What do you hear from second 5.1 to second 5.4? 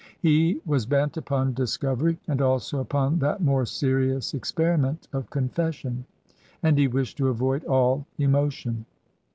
of